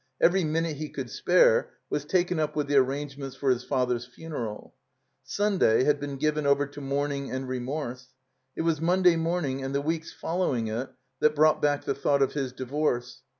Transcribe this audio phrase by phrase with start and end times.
[0.19, 4.71] Every minute he could spare was taken up with the arrangements for his father's ftmeral.
[5.23, 8.07] Sunday had been given over to mourning and remorse.
[8.55, 12.33] It was Monday morning and the weeks following it that brought back the thought of
[12.33, 13.21] his divorce.